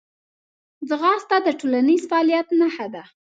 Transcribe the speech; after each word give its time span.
ځغاسته 0.89 1.37
د 1.45 1.47
ټولنیز 1.59 2.01
فعالیت 2.09 2.47
نښه 2.59 2.87
ده 2.93 3.03